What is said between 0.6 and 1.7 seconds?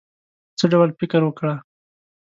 ډول فکر وکړی.